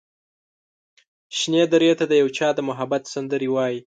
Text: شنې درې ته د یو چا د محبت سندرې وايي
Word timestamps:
شنې 1.37 1.63
درې 1.73 1.89
ته 1.99 2.05
د 2.07 2.13
یو 2.21 2.27
چا 2.37 2.47
د 2.55 2.59
محبت 2.69 3.03
سندرې 3.13 3.49
وايي 3.51 3.79